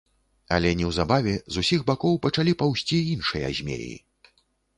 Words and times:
Але 0.55 0.69
неўзабаве 0.79 1.33
з 1.55 1.65
усіх 1.65 1.83
бакоў 1.89 2.17
пачалі 2.25 2.57
паўзці 2.63 2.97
іншыя 3.19 3.53
змеі. 3.61 3.93